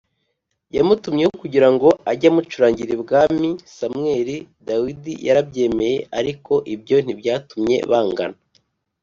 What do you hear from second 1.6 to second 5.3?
ngo ajye amucurangira ibwami samweli dawidi